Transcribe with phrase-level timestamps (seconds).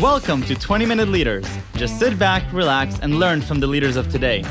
[0.00, 1.46] Welcome to 20 Minute Leaders.
[1.76, 4.42] Just sit back, relax, and learn from the leaders of today.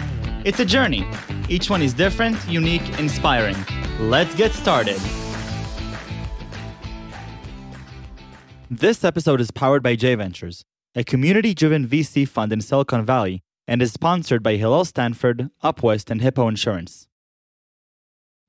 [0.46, 1.05] It's a journey.
[1.50, 3.58] Each one is different, unique, inspiring.
[4.00, 4.98] Let's get started.
[8.71, 10.64] This episode is powered by J Ventures,
[10.95, 16.10] a community driven VC fund in Silicon Valley, and is sponsored by Hillel Stanford, UpWest,
[16.10, 17.10] and Hippo Insurance.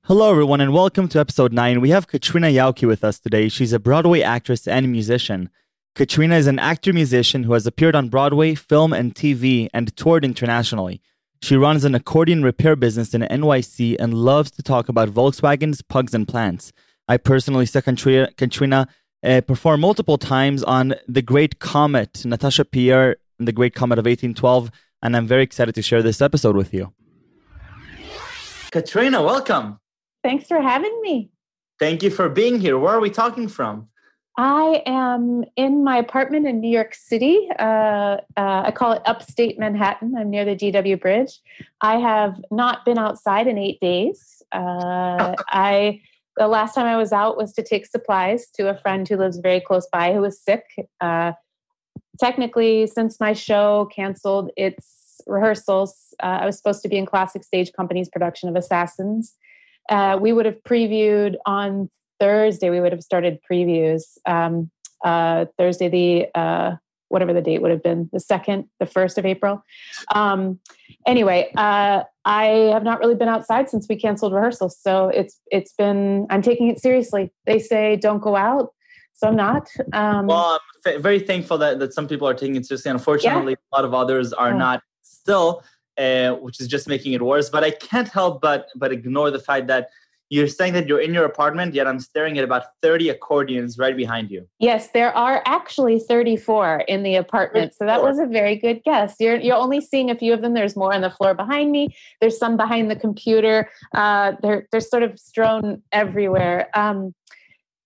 [0.05, 1.81] Hello, everyone, and welcome to episode 9.
[1.81, 3.49] We have Katrina Yaukey with us today.
[3.49, 5.49] She's a Broadway actress and musician.
[5.95, 10.25] Katrina is an actor musician who has appeared on Broadway, film, and TV and toured
[10.25, 11.01] internationally.
[11.41, 16.13] She runs an accordion repair business in NYC and loves to talk about Volkswagens, pugs,
[16.13, 16.73] and plants.
[17.07, 18.89] I personally saw Katrina, Katrina
[19.23, 24.03] uh, perform multiple times on The Great Comet, Natasha Pierre, and The Great Comet of
[24.03, 24.71] 1812,
[25.01, 26.91] and I'm very excited to share this episode with you.
[28.69, 29.79] Katrina, welcome.
[30.25, 31.31] Thanks for having me.
[31.79, 32.77] Thank you for being here.
[32.77, 33.87] Where are we talking from?
[34.37, 37.47] I am in my apartment in New York City.
[37.57, 40.13] Uh, uh, I call it upstate Manhattan.
[40.17, 41.39] I'm near the GW Bridge.
[41.81, 44.41] I have not been outside in eight days.
[44.51, 46.01] Uh, I
[46.37, 49.37] the last time I was out was to take supplies to a friend who lives
[49.37, 50.65] very close by who was sick.
[50.99, 51.31] Uh,
[52.19, 57.41] technically, since my show canceled its rehearsals, uh, I was supposed to be in Classic
[57.41, 59.37] Stage Company's production of Assassins
[59.89, 62.69] uh, we would have previewed on Thursday.
[62.69, 64.03] We would have started previews.
[64.25, 64.71] Um,
[65.03, 66.75] uh, Thursday, the uh,
[67.09, 69.63] whatever the date would have been, the second, the first of April.
[70.13, 70.59] Um,
[71.05, 75.73] anyway, uh, I have not really been outside since we canceled rehearsals, so it's it's
[75.73, 76.27] been.
[76.29, 77.31] I'm taking it seriously.
[77.45, 78.73] They say don't go out,
[79.13, 79.69] so I'm not.
[79.93, 82.91] Um, well, I'm very thankful that that some people are taking it seriously.
[82.91, 83.73] Unfortunately, yeah.
[83.73, 84.57] a lot of others are oh.
[84.57, 85.63] not still
[85.97, 87.49] uh, which is just making it worse.
[87.49, 89.89] But I can't help but but ignore the fact that
[90.29, 93.95] you're saying that you're in your apartment, yet I'm staring at about 30 accordions right
[93.95, 94.47] behind you.
[94.59, 97.73] Yes, there are actually 34 in the apartment.
[97.73, 97.77] 34.
[97.77, 99.15] So that was a very good guess.
[99.19, 100.53] You're, you're only seeing a few of them.
[100.53, 101.95] There's more on the floor behind me.
[102.21, 103.69] There's some behind the computer.
[103.93, 106.69] Uh, they're, they're sort of strewn everywhere.
[106.73, 107.13] Um,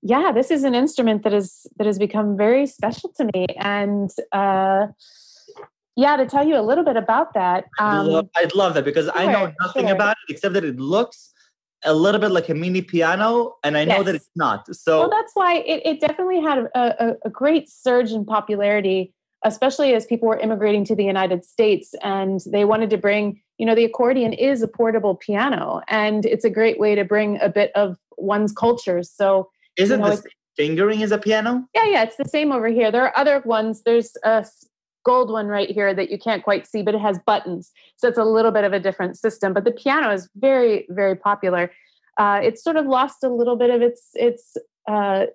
[0.02, 3.48] yeah, this is an instrument that is that has become very special to me.
[3.58, 4.88] And uh,
[5.98, 7.66] yeah, to tell you a little bit about that.
[7.80, 9.96] Um, I'd, love, I'd, love, that because sure, I know nothing sure.
[9.96, 11.34] about it except that it looks
[11.84, 14.06] a little bit like a mini piano, and I know yes.
[14.06, 14.76] that it's not.
[14.76, 19.14] So well, that's why it, it definitely had a, a, a great surge in popularity,
[19.46, 23.42] especially as people were immigrating to the United States and they wanted to bring.
[23.58, 27.40] You know, the accordion is a portable piano, and it's a great way to bring
[27.42, 29.04] a bit of one's culture.
[29.04, 30.24] So, isn't this
[30.56, 31.68] fingering is a piano?
[31.76, 32.90] Yeah, yeah, it's the same over here.
[32.90, 33.82] There are other ones.
[33.84, 34.46] There's a
[35.10, 37.72] gold one right here that you can't quite see, but it has buttons.
[37.98, 39.54] So it's a little bit of a different system.
[39.54, 41.72] But the piano is very, very popular.
[42.20, 44.56] Uh, it's sort of lost a little bit of its its
[44.88, 45.26] uh,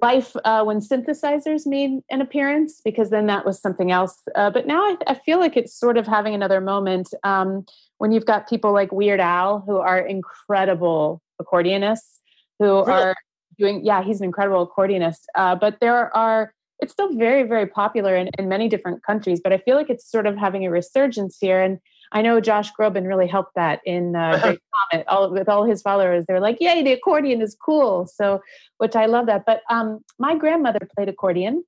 [0.00, 4.16] life uh, when synthesizers made an appearance, because then that was something else.
[4.34, 7.66] Uh, but now I, I, feel like it's sort of having another moment um,
[7.98, 12.20] when you've got people like Weird Al, who are incredible accordionists,
[12.58, 13.02] who really?
[13.02, 13.14] are
[13.58, 13.84] doing.
[13.84, 15.24] Yeah, he's an incredible accordionist.
[15.34, 19.52] Uh, but there are it's still very, very popular in, in many different countries, but
[19.52, 21.60] I feel like it's sort of having a resurgence here.
[21.60, 21.78] And
[22.12, 24.60] I know Josh Groban really helped that in uh, Great
[24.90, 25.06] Comet.
[25.06, 28.40] All, with all his followers, they're like, "Yay, the accordion is cool!" So,
[28.78, 29.44] which I love that.
[29.46, 31.64] But um, my grandmother played accordion.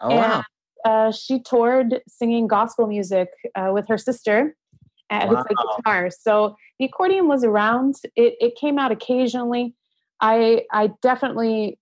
[0.00, 0.42] Oh and, wow!
[0.84, 4.56] Uh, she toured singing gospel music uh, with her sister,
[5.10, 5.28] uh, wow.
[5.28, 6.10] who played guitar.
[6.10, 7.96] So the accordion was around.
[8.16, 9.74] It it came out occasionally.
[10.20, 11.78] I I definitely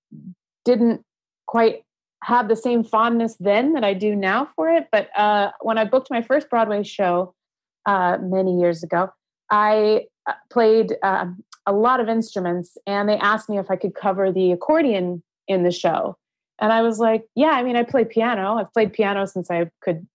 [0.65, 1.05] didn't
[1.47, 1.85] quite
[2.23, 4.87] have the same fondness then that I do now for it.
[4.93, 7.35] But uh, when I booked my first Broadway show
[7.85, 9.11] uh, many years ago,
[9.51, 11.27] I uh, played uh,
[11.67, 15.65] a lot of instruments, and they asked me if I could cover the accordion in
[15.65, 16.17] the show.
[16.61, 18.57] And I was like, "Yeah, I mean, I play piano.
[18.57, 20.07] I've played piano since I could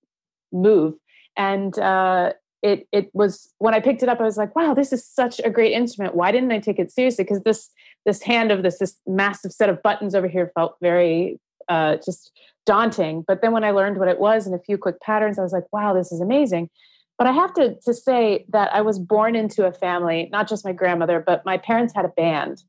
[0.53, 0.94] move."
[1.35, 4.94] And uh, it it was when I picked it up, I was like, "Wow, this
[4.94, 6.16] is such a great instrument.
[6.16, 7.69] Why didn't I take it seriously?" Because this
[8.06, 11.38] this hand of this this massive set of buttons over here felt very
[11.70, 12.32] uh, just
[12.66, 13.24] daunting.
[13.28, 15.54] But then when I learned what it was and a few quick patterns, I was
[15.54, 16.69] like, wow, this is amazing.
[17.18, 20.64] But I have to, to say that I was born into a family, not just
[20.64, 22.62] my grandmother, but my parents had a band.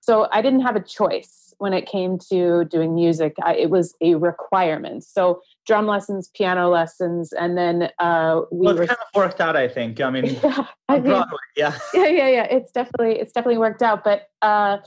[0.00, 3.36] So I didn't have a choice when it came to doing music.
[3.42, 5.04] I, it was a requirement.
[5.04, 9.56] So drum lessons, piano lessons, and then uh, we well, were, kind of worked out.
[9.56, 10.02] I think.
[10.02, 12.44] I mean, yeah, I mean, Broadway, yeah, yeah, yeah, yeah.
[12.50, 14.04] It's definitely it's definitely worked out.
[14.04, 14.78] But uh,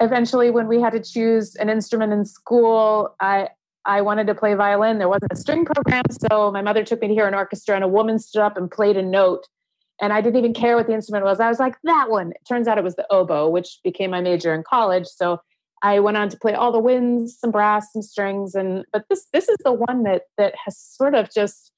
[0.00, 3.48] eventually when we had to choose an instrument in school i
[3.84, 4.98] i wanted to play violin.
[4.98, 7.84] There wasn't a string program so my mother took me to hear an orchestra and
[7.84, 9.46] a woman stood up and played a note.
[10.00, 11.40] And i didn't even care what the instrument was.
[11.40, 12.30] I was like that one.
[12.30, 15.06] It turns out it was the oboe which became my major in college.
[15.06, 15.40] So
[15.82, 19.26] I went on to play all the winds, some brass, some strings, and but this
[19.32, 21.72] this is the one that that has sort of just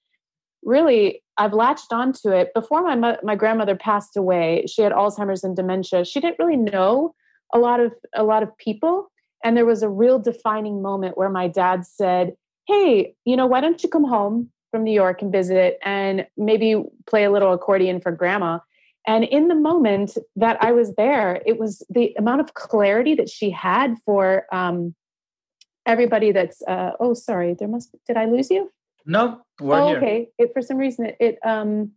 [0.63, 2.55] really I've latched onto it.
[2.55, 6.05] Before my my grandmother passed away, she had Alzheimer's and dementia.
[6.05, 7.15] She didn't really know
[7.53, 9.11] a lot of a lot of people,
[9.45, 12.35] and there was a real defining moment where my dad said,
[12.67, 16.83] "Hey, you know, why don't you come home from New York and visit and maybe
[17.07, 18.59] play a little accordion for grandma?"
[19.07, 23.31] And in the moment that I was there, it was the amount of clarity that
[23.31, 24.95] she had for um,
[25.87, 26.63] everybody that's.
[26.69, 27.95] Uh, oh, sorry, there must.
[28.07, 28.71] Did I lose you?
[29.07, 29.41] No.
[29.61, 30.29] oh, okay.
[30.39, 31.93] It for some reason it it um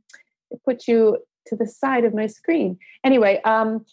[0.50, 1.18] it put you
[1.48, 2.78] to the side of my screen.
[3.04, 3.86] Anyway, um,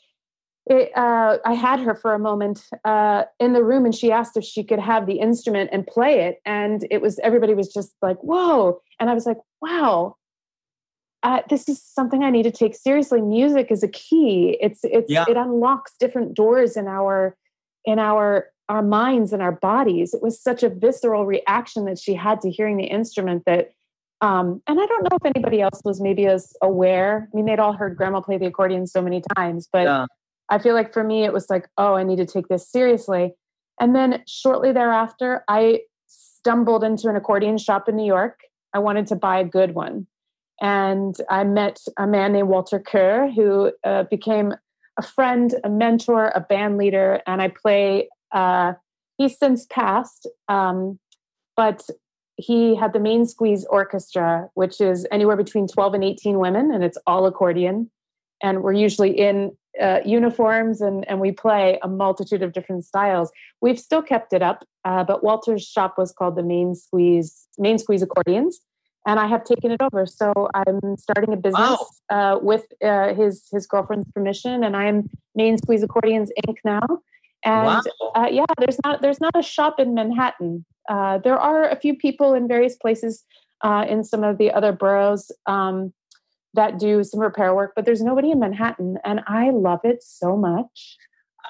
[0.68, 4.36] it, uh, I had her for a moment uh, in the room, and she asked
[4.36, 7.94] if she could have the instrument and play it, and it was everybody was just
[8.02, 10.16] like, "Whoa!" And I was like, "Wow."
[11.24, 13.20] Uh, this is something I need to take seriously.
[13.20, 14.56] Music is a key.
[14.60, 15.24] It's it's yeah.
[15.28, 17.36] it unlocks different doors in our
[17.84, 20.14] in our our minds and our bodies.
[20.14, 23.70] It was such a visceral reaction that she had to hearing the instrument that
[24.20, 27.28] um, and I don't know if anybody else was maybe as aware.
[27.32, 30.06] I mean, they'd all heard grandma play the accordion so many times, but yeah.
[30.50, 33.34] I feel like for me, it was like, oh, I need to take this seriously.
[33.80, 38.40] And then shortly thereafter, I stumbled into an accordion shop in New York.
[38.74, 40.06] I wanted to buy a good one.
[40.60, 44.54] And I met a man named Walter Kühr, who uh, became
[44.98, 48.08] a friend, a mentor, a band leader, and I play.
[48.32, 48.72] Uh,
[49.16, 50.98] he's since passed, um,
[51.56, 51.88] but
[52.36, 56.82] he had the Main Squeeze Orchestra, which is anywhere between 12 and 18 women, and
[56.82, 57.90] it's all accordion.
[58.42, 63.30] And we're usually in uh, uniforms and, and we play a multitude of different styles.
[63.60, 67.78] We've still kept it up, uh, but Walter's shop was called the Main Squeeze Main
[67.78, 68.60] Squeeze Accordions,
[69.06, 70.06] and I have taken it over.
[70.06, 71.78] So I'm starting a business
[72.10, 72.34] wow.
[72.34, 76.56] uh, with uh, his his girlfriend's permission, and I'm Main Squeeze Accordions Inc.
[76.64, 76.86] now.
[77.44, 78.12] And wow.
[78.16, 80.64] uh, yeah, there's not there's not a shop in Manhattan.
[80.88, 83.24] Uh, there are a few people in various places
[83.62, 85.92] uh, in some of the other boroughs um,
[86.58, 90.36] that do some repair work, but there's nobody in Manhattan, and I love it so
[90.36, 90.96] much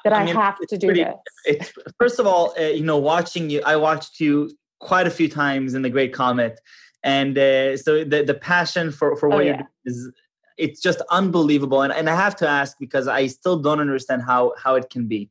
[0.04, 1.14] that I, I mean, have to do pretty, this.
[1.46, 4.50] It's, first of all, uh, you know, watching you, I watched you
[4.80, 6.60] quite a few times in the Great Comet,
[7.02, 10.12] and uh, so the the passion for for what oh, you're doing is
[10.58, 11.80] it's just unbelievable.
[11.80, 15.08] And and I have to ask because I still don't understand how how it can
[15.08, 15.30] be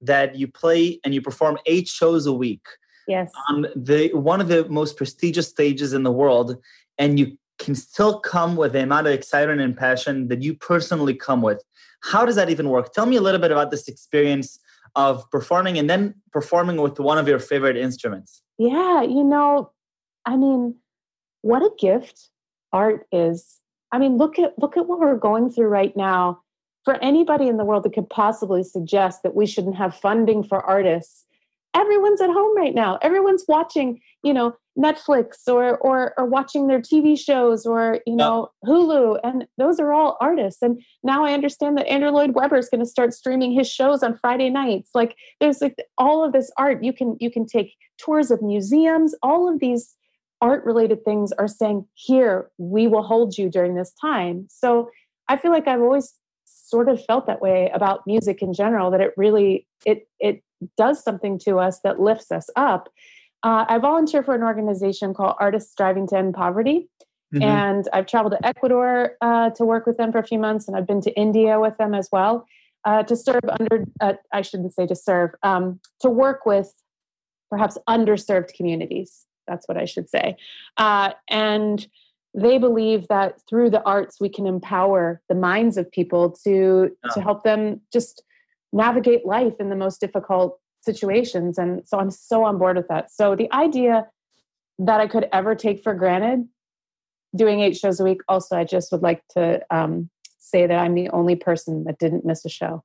[0.00, 2.66] that you play and you perform eight shows a week.
[3.06, 3.30] Yes.
[3.50, 6.56] On the one of the most prestigious stages in the world,
[6.96, 11.14] and you can still come with the amount of excitement and passion that you personally
[11.14, 11.62] come with.
[12.02, 12.92] How does that even work?
[12.92, 14.58] Tell me a little bit about this experience
[14.94, 18.42] of performing and then performing with one of your favorite instruments.
[18.58, 19.72] Yeah, you know,
[20.24, 20.76] I mean,
[21.42, 22.30] what a gift
[22.72, 23.60] art is.
[23.92, 26.40] I mean, look at look at what we're going through right now
[26.84, 30.60] for anybody in the world that could possibly suggest that we shouldn't have funding for
[30.64, 31.24] artists
[31.74, 32.98] everyone's at home right now.
[33.02, 38.48] Everyone's watching you know netflix or or, or watching their tv shows or you know
[38.64, 40.62] hulu and those are all artists.
[40.62, 44.02] And now i understand that andrew lloyd webber is going to start streaming his shows
[44.02, 44.90] on friday nights.
[44.94, 46.82] Like there's like all of this art.
[46.82, 49.14] You can you can take tours of museums.
[49.22, 49.94] All of these
[50.40, 54.46] art related things are saying here we will hold you during this time.
[54.50, 54.90] So
[55.28, 59.00] i feel like i've always sort of felt that way about music in general that
[59.00, 60.42] it really it it
[60.76, 62.88] does something to us that lifts us up
[63.42, 66.88] uh, i volunteer for an organization called artists striving to end poverty
[67.34, 67.42] mm-hmm.
[67.42, 70.76] and i've traveled to ecuador uh, to work with them for a few months and
[70.76, 72.46] i've been to india with them as well
[72.84, 76.72] uh, to serve under uh, i shouldn't say to serve um, to work with
[77.50, 80.36] perhaps underserved communities that's what i should say
[80.76, 81.88] uh, and
[82.34, 87.14] they believe that through the arts we can empower the minds of people to oh.
[87.14, 88.22] to help them just
[88.72, 93.10] navigate life in the most difficult situations and so i'm so on board with that
[93.10, 94.06] so the idea
[94.78, 96.46] that i could ever take for granted
[97.34, 100.08] doing eight shows a week also i just would like to um,
[100.38, 102.82] say that i'm the only person that didn't miss a show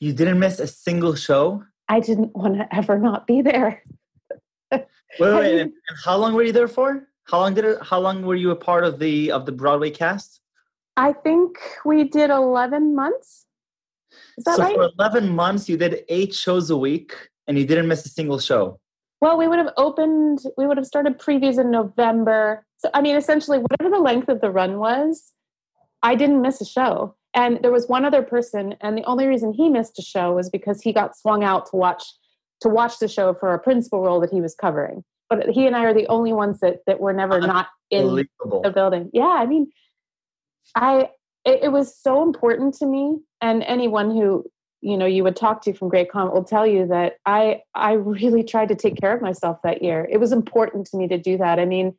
[0.00, 3.82] you didn't miss a single show i didn't want to ever not be there
[4.70, 4.86] wait,
[5.18, 5.72] wait, and
[6.04, 7.78] how long were you there for how long did it?
[7.82, 10.40] How long were you a part of the of the Broadway cast?
[10.96, 13.46] I think we did eleven months.
[14.38, 14.74] Is that so right?
[14.74, 17.14] for eleven months, you did eight shows a week,
[17.46, 18.80] and you didn't miss a single show.
[19.20, 20.40] Well, we would have opened.
[20.56, 22.66] We would have started previews in November.
[22.78, 25.32] So, I mean, essentially, whatever the length of the run was,
[26.02, 27.14] I didn't miss a show.
[27.36, 30.50] And there was one other person, and the only reason he missed a show was
[30.50, 32.04] because he got swung out to watch
[32.60, 35.76] to watch the show for a principal role that he was covering but he and
[35.76, 39.10] I are the only ones that that were never not in the building.
[39.12, 39.70] Yeah, I mean,
[40.74, 41.10] I
[41.44, 44.44] it, it was so important to me, and anyone who
[44.80, 47.92] you know you would talk to from Great Comet will tell you that I I
[47.92, 50.08] really tried to take care of myself that year.
[50.10, 51.58] It was important to me to do that.
[51.58, 51.94] I mean,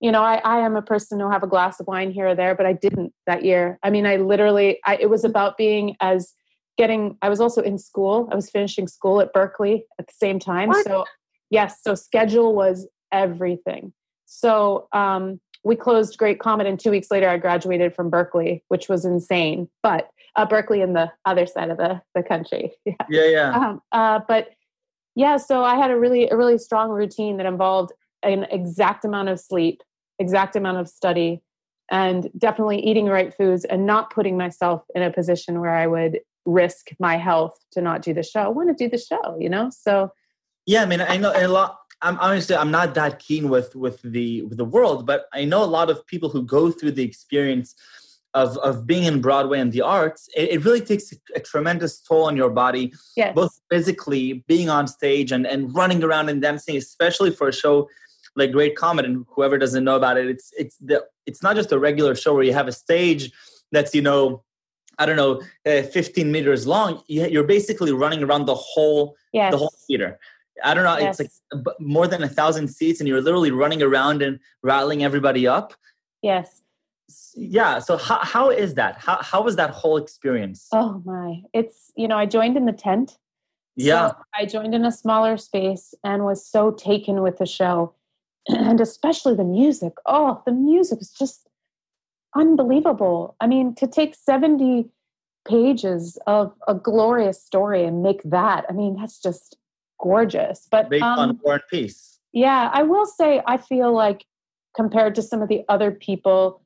[0.00, 2.34] you know, I, I am a person who'll have a glass of wine here or
[2.34, 3.78] there, but I didn't that year.
[3.84, 6.34] I mean, I literally I, it was about being as
[6.76, 7.16] getting.
[7.22, 8.28] I was also in school.
[8.32, 10.68] I was finishing school at Berklee at the same time.
[10.70, 10.84] What?
[10.84, 11.04] So
[11.50, 13.92] yes, so schedule was everything.
[14.26, 18.88] So um, we closed Great Comet, and two weeks later, I graduated from Berklee which
[18.88, 19.68] was insane.
[19.84, 22.72] But uh, Berkeley in the other side of the, the country.
[22.86, 23.26] Yeah, yeah.
[23.28, 23.50] yeah.
[23.50, 24.50] Um, uh, but
[25.14, 29.28] yeah, so I had a really a really strong routine that involved an exact amount
[29.28, 29.82] of sleep,
[30.18, 31.42] exact amount of study,
[31.90, 36.20] and definitely eating right foods and not putting myself in a position where I would
[36.46, 38.40] risk my health to not do the show.
[38.40, 39.70] I want to do the show, you know.
[39.70, 40.10] So
[40.66, 41.78] yeah, I mean, I know a lot.
[42.02, 45.62] I'm honestly I'm not that keen with with the with the world, but I know
[45.62, 47.74] a lot of people who go through the experience
[48.34, 52.00] of of being in Broadway and the arts, it, it really takes a, a, tremendous
[52.00, 53.34] toll on your body, yes.
[53.34, 57.88] both physically being on stage and and running around and dancing, especially for a show
[58.36, 59.04] like Great Comet.
[59.04, 62.34] And whoever doesn't know about it, it's it's the it's not just a regular show
[62.34, 63.32] where you have a stage
[63.72, 64.44] that's you know
[64.98, 67.02] I don't know, uh, 15 meters long.
[67.06, 69.50] You're basically running around the whole yes.
[69.50, 70.20] the whole theater.
[70.62, 70.98] I don't know.
[70.98, 71.18] Yes.
[71.18, 75.46] It's like more than a thousand seats, and you're literally running around and rattling everybody
[75.48, 75.72] up.
[76.22, 76.59] Yes
[77.36, 78.98] yeah so how, how is that?
[78.98, 80.68] How, how was that whole experience?
[80.72, 83.18] Oh my it's you know i joined in the tent.
[83.76, 84.10] Yeah.
[84.10, 87.94] So i joined in a smaller space and was so taken with the show.
[88.48, 89.92] And especially the music.
[90.06, 91.48] Oh the music was just
[92.34, 93.36] unbelievable.
[93.40, 94.90] I mean to take 70
[95.48, 99.56] pages of a glorious story and make that i mean that's just
[99.98, 100.66] gorgeous.
[100.70, 102.18] But based um, on war and peace.
[102.32, 104.24] yeah i will say i feel like
[104.76, 106.62] compared to some of the other people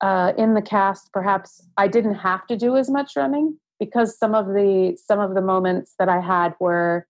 [0.00, 4.34] uh, in the cast, perhaps I didn't have to do as much running because some
[4.34, 7.06] of the some of the moments that I had were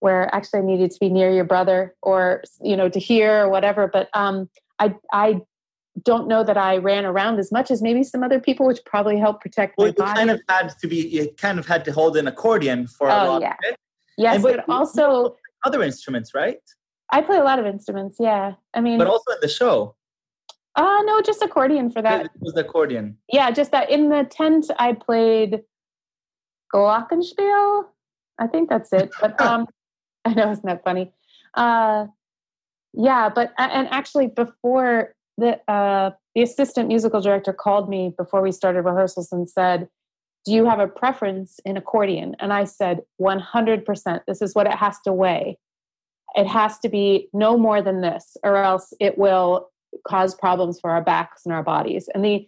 [0.00, 3.48] where actually I needed to be near your brother or you know to hear or
[3.48, 3.86] whatever.
[3.86, 4.48] But um,
[4.78, 5.40] I I
[6.02, 9.18] don't know that I ran around as much as maybe some other people, which probably
[9.18, 11.92] helped protect well, my you kind of had to be you kind of had to
[11.92, 13.52] hold an accordion for a oh, lot yeah.
[13.52, 13.76] of it.
[14.16, 16.58] Yes, and, but, but also other instruments, right?
[17.12, 18.16] I play a lot of instruments.
[18.20, 19.96] Yeah, I mean, but also in the show.
[20.76, 22.26] Uh no, just accordion for that.
[22.26, 23.16] It was the accordion.
[23.32, 25.62] Yeah, just that in the tent I played
[26.72, 27.84] Glockenspiel.
[28.38, 29.10] I think that's it.
[29.20, 29.66] But um
[30.24, 31.12] I know it's not funny.
[31.54, 32.06] Uh
[32.92, 38.52] yeah, but and actually before the uh the assistant musical director called me before we
[38.52, 39.88] started rehearsals and said,
[40.44, 44.20] "Do you have a preference in accordion?" And I said, "100%.
[44.28, 45.58] This is what it has to weigh.
[46.36, 49.68] It has to be no more than this or else it will
[50.06, 52.08] cause problems for our backs and our bodies.
[52.14, 52.46] And the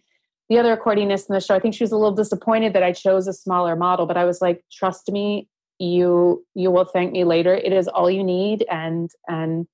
[0.49, 2.92] the other accordionist in the show, I think she was a little disappointed that I
[2.92, 7.25] chose a smaller model, but I was like, trust me, you you will thank me
[7.25, 7.54] later.
[7.54, 8.64] It is all you need.
[8.70, 9.66] And and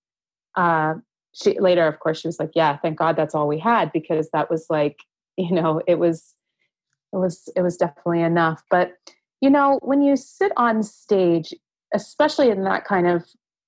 [0.56, 0.94] uh
[1.34, 4.28] she later, of course, she was like, Yeah, thank God that's all we had because
[4.32, 4.98] that was like,
[5.36, 6.34] you know, it was
[7.12, 8.62] it was it was definitely enough.
[8.70, 8.92] But
[9.40, 11.54] you know, when you sit on stage,
[11.94, 13.24] especially in that kind of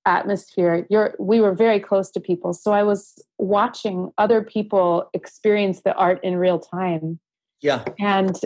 [0.06, 0.86] atmosphere.
[0.90, 2.52] You're we were very close to people.
[2.52, 7.18] So i was watching other people experience the art in real time.
[7.60, 7.84] Yeah.
[7.98, 8.38] And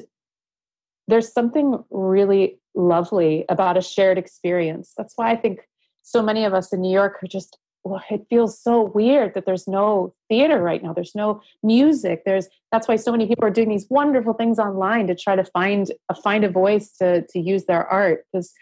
[1.07, 4.93] there's something really lovely about a shared experience.
[4.97, 5.69] That's why i think
[6.03, 9.45] so many of us in new york are just well, it feels so weird that
[9.45, 10.95] there's no theater right now.
[10.95, 12.25] There's no music.
[12.25, 15.45] There's that's why so many people are doing these wonderful things online to try to
[15.45, 18.53] find a find a voice to to use their art because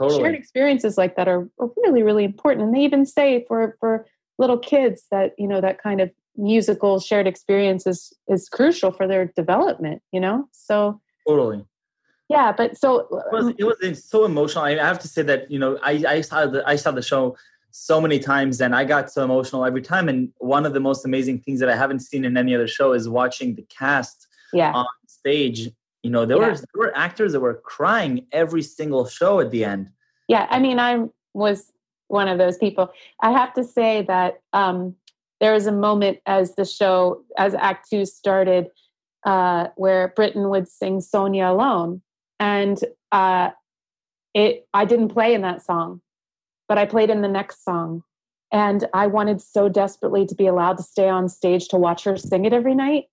[0.00, 0.20] totally.
[0.20, 2.66] shared experiences like that are, are really really important.
[2.66, 4.06] And they even say for for
[4.38, 9.06] little kids that you know that kind of musical shared experience is is crucial for
[9.06, 10.48] their development you know?
[10.52, 11.64] So totally.
[12.28, 14.64] Yeah but so it was, it was so emotional.
[14.64, 17.36] I have to say that you know i i saw the i saw the show
[17.70, 20.08] so many times and i got so emotional every time.
[20.08, 22.92] And one of the most amazing things that i haven't seen in any other show
[22.92, 24.72] is watching the cast yeah.
[24.72, 25.70] on stage
[26.08, 26.48] you know, there yeah.
[26.48, 29.90] were there were actors that were crying every single show at the end.
[30.26, 31.70] Yeah, I mean, I was
[32.06, 32.90] one of those people.
[33.20, 34.94] I have to say that um,
[35.38, 38.68] there was a moment as the show, as Act Two started,
[39.26, 42.00] uh, where Brittain would sing "Sonya Alone,"
[42.40, 43.50] and uh,
[44.32, 46.00] it I didn't play in that song,
[46.68, 48.02] but I played in the next song,
[48.50, 52.16] and I wanted so desperately to be allowed to stay on stage to watch her
[52.16, 53.08] sing it every night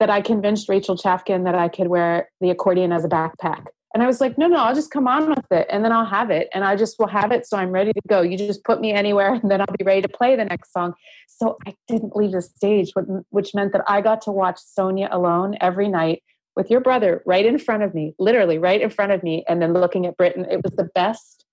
[0.00, 3.66] that I convinced Rachel Chavkin that I could wear the accordion as a backpack.
[3.94, 6.04] And I was like, no, no, I'll just come on with it and then I'll
[6.04, 6.48] have it.
[6.52, 7.46] And I just will have it.
[7.46, 8.22] So I'm ready to go.
[8.22, 10.94] You just put me anywhere and then I'll be ready to play the next song.
[11.28, 12.92] So I didn't leave the stage,
[13.30, 16.22] which meant that I got to watch Sonya Alone every night
[16.56, 19.62] with your brother right in front of me, literally right in front of me, and
[19.62, 20.50] then looking at Brittain.
[20.50, 21.44] It was the best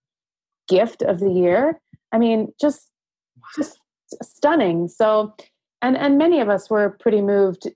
[0.67, 1.79] gift of the year.
[2.11, 2.89] I mean, just
[3.55, 3.79] just
[4.21, 4.87] stunning.
[4.87, 5.33] So,
[5.81, 7.67] and and many of us were pretty moved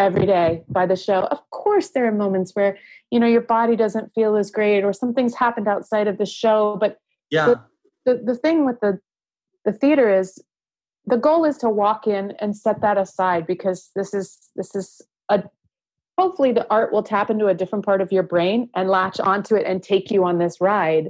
[0.00, 1.20] every day by the show.
[1.30, 2.76] Of course, there are moments where
[3.10, 6.76] you know your body doesn't feel as great, or something's happened outside of the show.
[6.80, 6.96] But
[7.30, 7.60] yeah, the,
[8.06, 8.98] the, the thing with the
[9.64, 10.42] the theater is
[11.06, 15.00] the goal is to walk in and set that aside because this is this is
[15.28, 15.44] a
[16.18, 19.54] hopefully the art will tap into a different part of your brain and latch onto
[19.54, 21.08] it and take you on this ride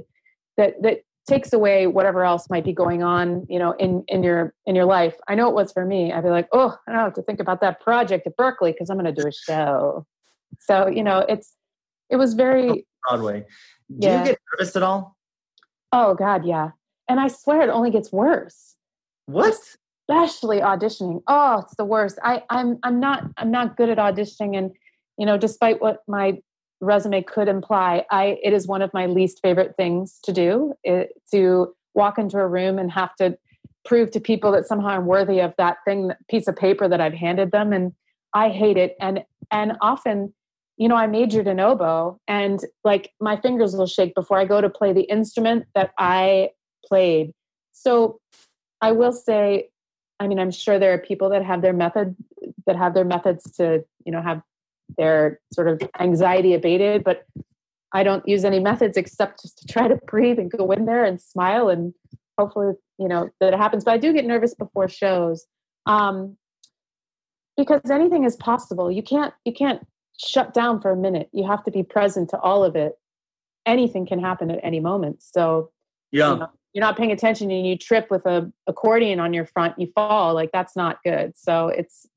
[0.57, 0.99] that that
[1.31, 4.85] takes away whatever else might be going on you know in in your in your
[4.85, 5.15] life.
[5.27, 6.11] I know it was for me.
[6.11, 8.89] I'd be like oh i don't have to think about that project at Berklee because
[8.89, 10.05] i'm going to do a show.
[10.59, 11.55] So you know it's
[12.09, 13.45] it was very oh, broadway.
[13.99, 14.19] Do yeah.
[14.19, 15.15] you get nervous at all?
[15.91, 16.71] Oh god yeah.
[17.07, 18.75] And i swear it only gets worse.
[19.25, 19.55] What?
[20.09, 21.21] Especially auditioning.
[21.27, 22.19] Oh it's the worst.
[22.23, 24.71] I i'm i'm not i'm not good at auditioning and
[25.17, 26.41] you know despite what my
[26.81, 30.73] resume could imply i it is one of my least favorite things to do.
[30.83, 33.37] It, to walk into a room and have to
[33.85, 36.99] prove to people that somehow i'm worthy of that thing that piece of paper that
[36.99, 37.93] i've handed them and
[38.33, 38.95] i hate it.
[38.99, 40.33] And and often
[40.77, 44.59] you know i majored in oboe and like my fingers will shake before i go
[44.59, 46.49] to play the instrument that i
[46.85, 47.31] played.
[47.71, 48.19] So
[48.81, 49.69] i will say
[50.19, 52.15] i mean i'm sure there are people that have their method
[52.65, 54.41] that have their methods to you know have
[54.97, 57.03] their sort of anxiety abated.
[57.03, 57.25] But
[57.93, 61.03] I don't use any methods except just to try to breathe and go in there
[61.03, 61.93] and smile and
[62.37, 63.83] hopefully, you know, that it happens.
[63.83, 65.45] But I do get nervous before shows.
[65.85, 66.37] Um,
[67.57, 68.91] because anything is possible.
[68.91, 69.85] You can't you can't
[70.17, 71.29] shut down for a minute.
[71.31, 72.93] You have to be present to all of it.
[73.65, 75.21] Anything can happen at any moment.
[75.21, 75.71] So
[76.11, 76.33] yeah.
[76.33, 79.77] You know, you're not paying attention and you trip with a accordion on your front,
[79.77, 80.33] you fall.
[80.33, 81.33] Like that's not good.
[81.35, 82.07] So it's,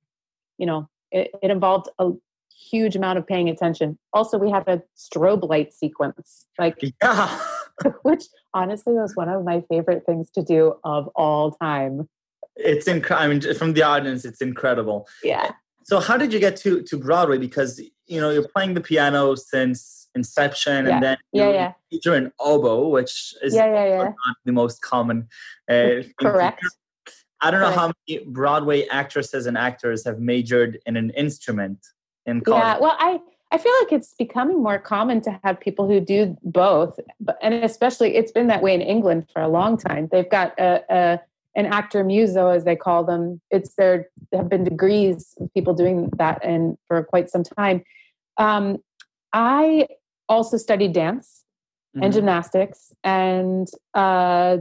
[0.59, 2.11] you know, it, it involved a,
[2.55, 3.99] huge amount of paying attention.
[4.13, 7.41] Also, we had a strobe light sequence, like yeah.
[8.03, 12.09] which honestly was one of my favorite things to do of all time.
[12.57, 13.25] It's incredible.
[13.25, 15.09] I mean, from the audience, it's incredible.
[15.23, 15.51] Yeah.
[15.85, 17.39] So, how did you get to to Broadway?
[17.39, 20.95] Because you know you're playing the piano since inception, yeah.
[20.95, 21.73] and then yeah, yeah.
[21.91, 24.05] you're in oboe, which is yeah, yeah, yeah.
[24.05, 25.29] not the most common.
[25.69, 26.63] Uh, Correct.
[27.41, 31.79] I don't know how many Broadway actresses and actors have majored in an instrument
[32.27, 32.63] in college.
[32.63, 33.21] Yeah, well, I
[33.53, 37.55] I feel like it's becoming more common to have people who do both, but and
[37.55, 40.09] especially it's been that way in England for a long time.
[40.11, 41.21] They've got a, a
[41.57, 43.41] an actor muso, as they call them.
[43.51, 47.85] It's there have been degrees of people doing that and for quite some time.
[48.39, 48.79] Um,
[49.33, 49.87] I
[50.29, 51.45] also studied dance
[51.95, 52.05] mm-hmm.
[52.05, 54.59] and gymnastics, and uh,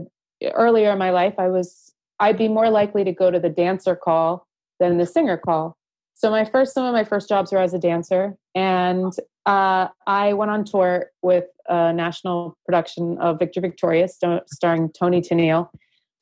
[0.52, 3.96] earlier in my life, I was I'd be more likely to go to the dancer
[3.96, 4.46] call
[4.78, 5.76] than the singer call.
[6.24, 9.12] So my first, some of my first jobs were as a dancer, and
[9.44, 15.68] uh, I went on tour with a national production of Victor Victorious, starring Toni Tennille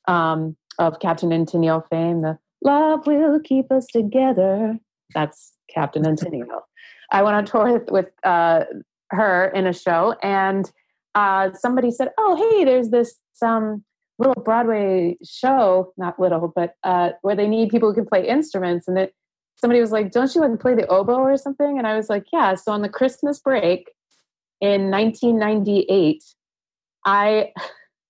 [0.09, 2.21] um, of Captain and Tennille fame.
[2.21, 4.77] The Love Will Keep Us Together.
[5.13, 6.63] That's Captain and Tennille.
[7.13, 8.65] I went on tour with, with uh,
[9.11, 10.69] her in a show, and
[11.15, 13.85] uh, somebody said, "Oh, hey, there's this um,
[14.19, 18.89] little Broadway show, not little, but uh, where they need people who can play instruments,
[18.89, 19.13] and it."
[19.55, 21.77] Somebody was like, Don't you like play the oboe or something?
[21.77, 22.55] And I was like, Yeah.
[22.55, 23.91] So on the Christmas break
[24.61, 26.23] in 1998,
[27.05, 27.51] I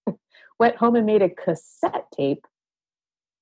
[0.60, 2.46] went home and made a cassette tape.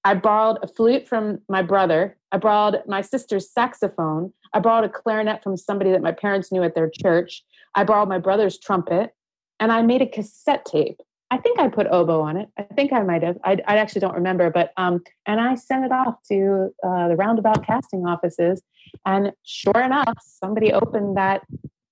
[0.03, 2.17] I borrowed a flute from my brother.
[2.31, 4.33] I borrowed my sister's saxophone.
[4.53, 7.43] I borrowed a clarinet from somebody that my parents knew at their church.
[7.75, 9.11] I borrowed my brother's trumpet.
[9.59, 10.99] And I made a cassette tape
[11.31, 12.49] I think I put oboe on it.
[12.57, 13.37] I think I might have.
[13.45, 17.15] I, I actually don't remember, but um, and I sent it off to uh, the
[17.15, 18.61] roundabout casting offices,
[19.05, 21.43] and sure enough, somebody opened that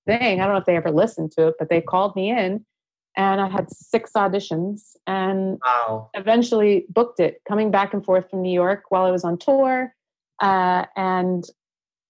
[0.06, 0.40] thing.
[0.40, 2.66] I don't know if they ever listened to it, but they called me in,
[3.16, 6.10] and I had six auditions, and wow.
[6.12, 7.40] eventually booked it.
[7.48, 9.94] Coming back and forth from New York while I was on tour,
[10.42, 11.44] uh, and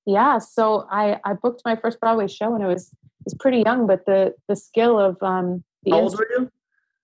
[0.04, 2.92] yeah, so I I booked my first Broadway show, and it was
[3.24, 6.50] was pretty young, but the the skill of um, the how old were you?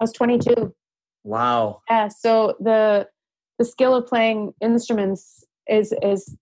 [0.00, 0.74] I was 22.
[1.24, 1.82] Wow.
[1.90, 2.09] Yeah.
[2.09, 3.09] So the
[3.59, 6.37] the skill of playing instruments is is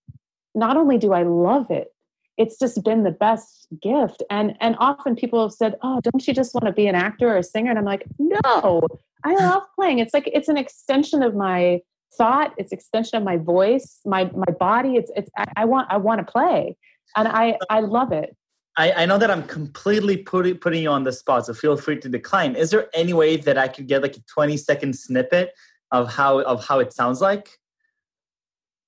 [0.55, 1.89] not only do I love it,
[2.37, 4.23] it's just been the best gift.
[4.31, 7.29] And and often people have said, "Oh, don't you just want to be an actor
[7.29, 8.83] or a singer?" And I'm like, "No,
[9.25, 10.01] I love playing.
[10.01, 11.81] It's like it's an extension of my
[12.17, 12.55] thought.
[12.59, 14.97] It's extension of my voice, my my body.
[14.97, 16.77] It's it's I, I want I want to play,
[17.17, 18.37] and I I love it.
[18.77, 22.01] I, I know that I'm completely putting putting you on the spot, so feel free
[22.01, 22.57] to decline.
[22.57, 25.53] Is there any way that I could get like a 20 second snippet
[25.93, 27.49] of how of how it sounds like?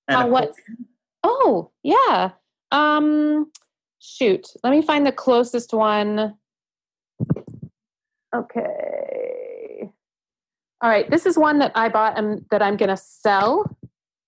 [0.09, 0.53] And what?
[1.23, 2.31] Oh, yeah.
[2.73, 3.51] Um,
[4.01, 6.35] shoot, let me find the closest one.
[8.35, 9.91] Okay.
[10.83, 13.77] All right, this is one that I bought and that I'm going to sell.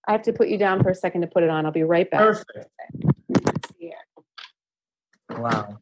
[0.07, 1.67] I have to put you down for a second to put it on.
[1.67, 2.21] I'll be right back.
[2.21, 2.69] Perfect.
[3.03, 3.11] Here.
[5.31, 5.79] Wow.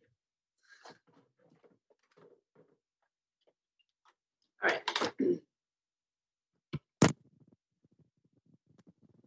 [4.62, 4.82] All right.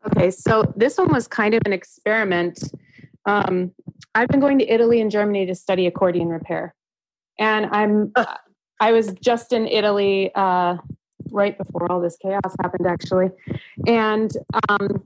[0.07, 2.59] Okay, so this one was kind of an experiment.
[3.25, 3.71] Um,
[4.15, 6.73] I've been going to Italy and Germany to study accordion repair,
[7.37, 8.13] and I'm
[8.79, 10.77] I was just in Italy uh,
[11.31, 13.29] right before all this chaos happened, actually,
[13.87, 14.31] and
[14.69, 15.03] um,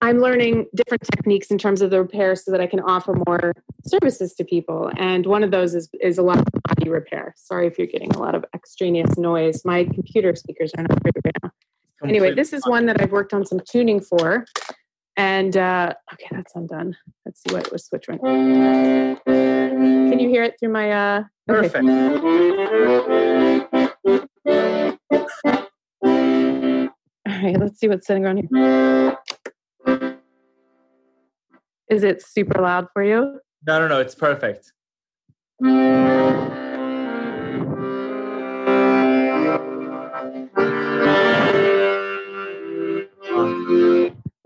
[0.00, 3.52] I'm learning different techniques in terms of the repair so that I can offer more
[3.84, 4.90] services to people.
[4.96, 7.34] And one of those is is a lot of body repair.
[7.36, 9.64] Sorry if you're getting a lot of extraneous noise.
[9.64, 11.50] My computer speakers are not great right now.
[12.04, 14.44] Anyway, this is one that I've worked on some tuning for.
[15.16, 16.96] And uh, okay, that's undone.
[17.26, 18.20] Let's see what it was switch right.
[18.20, 21.68] Can you hear it through my uh okay.
[21.68, 21.84] Perfect.
[27.26, 29.18] All right, let's see what's sitting around here.
[31.90, 33.40] Is it super loud for you?
[33.66, 33.98] No, no, no.
[34.00, 34.72] It's perfect.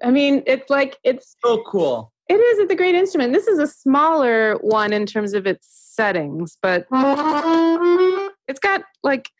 [0.04, 2.12] I mean, it's like it's So cool.
[2.28, 3.32] it is it's a great instrument.
[3.32, 6.86] This is a smaller one in terms of its settings, but
[8.48, 9.30] it's got like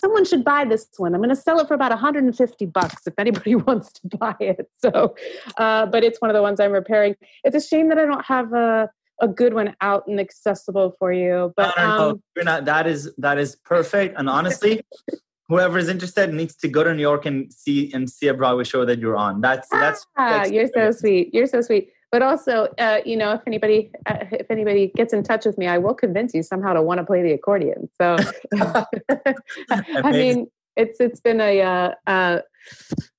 [0.00, 1.14] someone should buy this one.
[1.14, 4.68] I'm going to sell it for about 150 bucks if anybody wants to buy it.
[4.78, 5.14] So,
[5.58, 7.14] uh, but it's one of the ones I'm repairing.
[7.44, 8.90] It's a shame that I don't have a
[9.22, 11.52] a good one out and accessible for you.
[11.54, 12.10] But no, no, no.
[12.10, 14.18] um, You're not, that is that is perfect.
[14.18, 14.82] And honestly,
[15.48, 18.64] whoever is interested needs to go to New York and see and see a Broadway
[18.64, 19.40] show that you're on.
[19.40, 20.06] That's that's.
[20.16, 21.34] ah, that's you're so sweet.
[21.34, 21.90] You're so sweet.
[22.12, 25.66] But also, uh, you know, if anybody uh, if anybody gets in touch with me,
[25.66, 27.88] I will convince you somehow to want to play the accordion.
[28.00, 28.16] So,
[29.70, 32.40] I mean, it's it's been a uh, uh,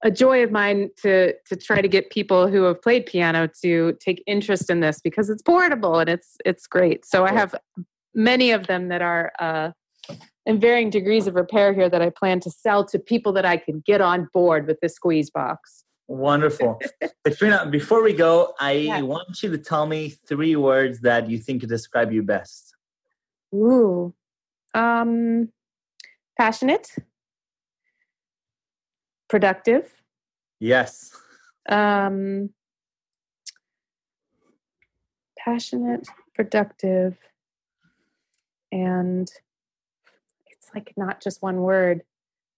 [0.03, 3.97] a joy of mine to to try to get people who have played piano to
[3.99, 7.05] take interest in this because it's portable and it's it's great.
[7.05, 7.55] So I have
[8.13, 9.71] many of them that are uh,
[10.45, 13.57] in varying degrees of repair here that I plan to sell to people that I
[13.57, 15.85] can get on board with the squeeze box.
[16.11, 16.81] Wonderful.
[17.25, 19.01] Katrina, before we go, I Yeah.
[19.01, 22.75] want you to tell me three words that you think describe you best.
[23.55, 24.13] Ooh,
[24.73, 25.49] um,
[26.37, 26.93] passionate,
[29.29, 30.03] productive,
[30.59, 31.15] Yes.
[31.69, 32.49] um,
[35.37, 37.17] passionate, productive,
[38.71, 39.31] and
[40.47, 42.01] it's like not just one word.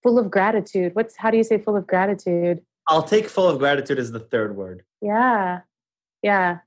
[0.01, 0.95] Full of gratitude.
[0.95, 2.65] What's how do you say full of gratitude?
[2.87, 4.83] I'll take full of gratitude as the third word.
[5.01, 5.61] Yeah,
[6.21, 6.59] yeah.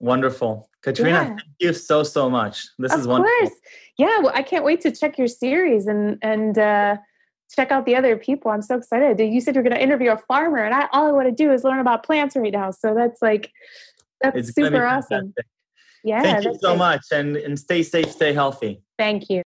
[0.00, 0.68] Wonderful.
[0.82, 1.24] Katrina, Yeah.
[1.28, 2.66] thank you so, so much.
[2.78, 3.34] This of is wonderful.
[3.40, 3.58] course.
[3.98, 4.18] Yeah.
[4.18, 6.96] Well, I can't wait to check your series and and uh,
[7.54, 8.50] check out the other people.
[8.50, 9.18] I'm so excited.
[9.18, 11.50] You said you're going to interview a farmer, and I all I want to do
[11.50, 12.70] is learn about plants right now.
[12.70, 13.50] So that's like
[14.20, 15.34] that's It's super awesome.
[16.04, 16.22] Yeah.
[16.22, 16.78] Thank you so great.
[16.78, 18.80] much and, and stay safe, stay healthy.
[18.96, 19.42] Thank you.